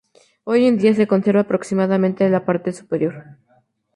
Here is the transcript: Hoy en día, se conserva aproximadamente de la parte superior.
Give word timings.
Hoy 0.45 0.65
en 0.65 0.79
día, 0.79 0.95
se 0.95 1.05
conserva 1.05 1.41
aproximadamente 1.41 2.23
de 2.23 2.31
la 2.31 2.43
parte 2.43 2.73
superior. 2.73 3.23